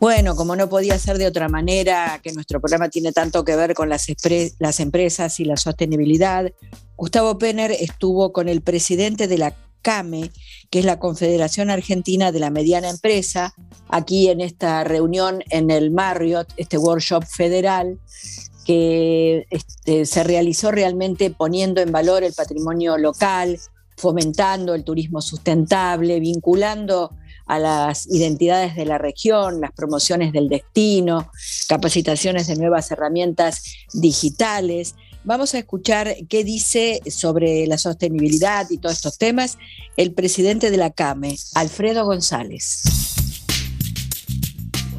[0.00, 3.74] Bueno, como no podía ser de otra manera, que nuestro programa tiene tanto que ver
[3.74, 6.50] con las, empresas y la sostenibilidad,
[6.96, 10.30] Gustavo Penner estuvo con el presidente de la CAME,
[10.70, 13.52] que es la Confederación Argentina de la Mediana Empresa,
[13.90, 17.98] aquí en esta reunión en el Marriott, este workshop federal,
[18.64, 23.60] que este, se realizó realmente poniendo en valor el patrimonio local,
[23.98, 27.12] fomentando el turismo sustentable, vinculando
[27.50, 31.32] a las identidades de la región, las promociones del destino,
[31.66, 34.94] capacitaciones de nuevas herramientas digitales.
[35.24, 39.58] Vamos a escuchar qué dice sobre la sostenibilidad y todos estos temas
[39.96, 42.99] el presidente de la CAME, Alfredo González.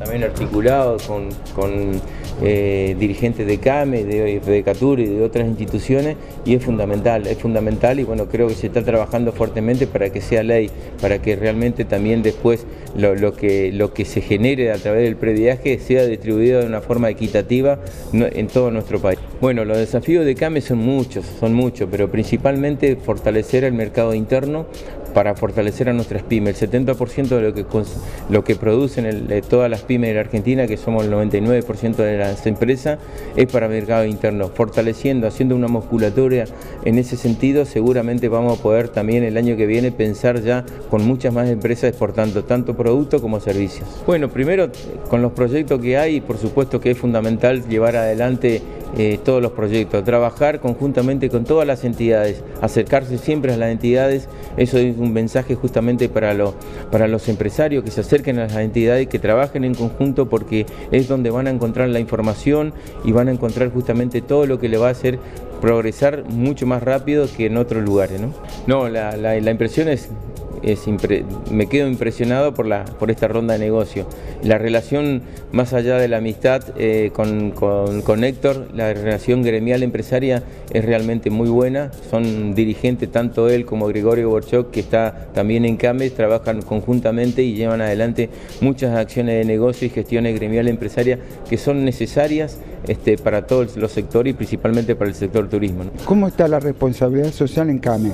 [0.00, 2.00] También articulado con, con
[2.42, 8.00] eh, dirigentes de CAME, de FEDECATUR y de otras instituciones y es fundamental, es fundamental
[8.00, 10.70] y bueno, creo que se está trabajando fuertemente para que sea ley,
[11.02, 12.64] para que realmente también después
[12.96, 17.10] lo, que, lo que se genere a través del previaje sea distribuido de una forma
[17.10, 17.78] equitativa
[18.14, 19.18] en todo nuestro país.
[19.42, 24.64] Bueno, los desafíos de CAME son muchos, son muchos, pero principalmente fortalecer el mercado interno
[25.14, 26.62] para fortalecer a nuestras pymes.
[26.62, 27.64] El 70% de lo que,
[28.28, 32.46] lo que producen todas las pymes de la Argentina, que somos el 99% de las
[32.46, 32.98] empresas,
[33.36, 34.48] es para mercado interno.
[34.48, 36.44] Fortaleciendo, haciendo una musculatura
[36.84, 41.04] en ese sentido, seguramente vamos a poder también el año que viene pensar ya con
[41.06, 43.88] muchas más empresas exportando tanto productos como servicios.
[44.06, 44.70] Bueno, primero
[45.08, 48.62] con los proyectos que hay, por supuesto que es fundamental llevar adelante
[48.96, 54.28] eh, todos los proyectos, trabajar conjuntamente con todas las entidades, acercarse siempre a las entidades,
[54.56, 56.34] eso es un mensaje justamente para,
[56.90, 61.08] para los empresarios que se acerquen a las entidades, que trabajen en conjunto porque es
[61.08, 62.72] donde van a encontrar la información
[63.04, 65.18] y van a encontrar justamente todo lo que le va a hacer
[65.60, 68.20] progresar mucho más rápido que en otros lugares.
[68.20, 68.32] No,
[68.66, 70.08] no la, la impresión es
[71.50, 74.06] me quedo impresionado por, esta ronda de negocio.
[74.42, 75.22] La relación,
[75.52, 81.30] más allá de la amistad eh, con, con, Héctor, la relación gremial empresaria es realmente
[81.30, 81.90] muy buena.
[82.10, 87.54] Son dirigentes, tanto él como Gregorio Borchok, que está también en CAMES, trabajan conjuntamente y
[87.54, 88.28] llevan adelante
[88.60, 93.92] muchas acciones de negocio y gestiones gremial empresaria que son necesarias este, para todos los
[93.92, 95.84] sectores y principalmente para el sector turismo.
[96.04, 98.12] ¿Cómo está la responsabilidad social en CAME?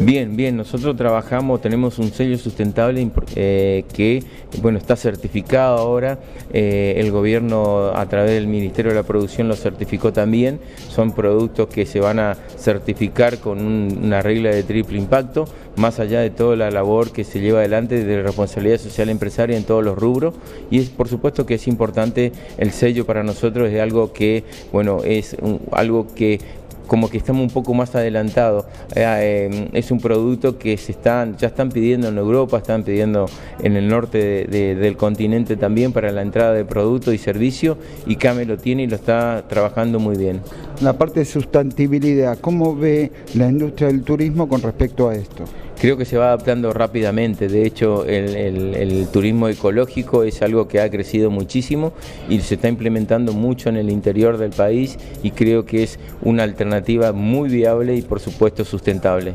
[0.00, 4.22] Bien, bien, nosotros trabajamos, tenemos un sello sustentable eh, que
[4.62, 6.18] bueno, está certificado ahora,
[6.52, 11.68] eh, el gobierno a través del Ministerio de la Producción lo certificó también, son productos
[11.68, 15.46] que se van a certificar con una regla de triple impacto,
[15.76, 19.64] más allá de toda la labor que se lleva adelante de responsabilidad social empresaria en
[19.64, 20.34] todos los rubros.
[20.70, 25.00] Y es por supuesto que es importante el sello para nosotros es algo que bueno
[25.04, 25.36] es
[25.72, 26.40] algo que
[26.86, 28.64] como que estamos un poco más adelantados.
[28.94, 33.26] Eh, em, es un producto que se están, ya están pidiendo en Europa, están pidiendo
[33.62, 38.44] en el norte del continente también para la entrada de productos y servicios y CAME
[38.44, 40.40] lo tiene y lo está trabajando muy bien.
[40.80, 45.44] La parte de sustentabilidad, ¿cómo ve la industria del turismo con respecto a esto?
[45.84, 47.46] Creo que se va adaptando rápidamente.
[47.46, 51.92] De hecho, el, turismo ecológico es algo que ha crecido muchísimo
[52.26, 56.42] y se está implementando mucho en el interior del país y creo que es una
[56.42, 59.34] alternativa muy viable y por supuesto sustentable.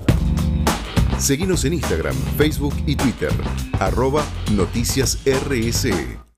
[1.20, 3.30] Seguimos en Instagram, Facebook y Twitter,
[3.80, 6.29] arroba noticias RSE.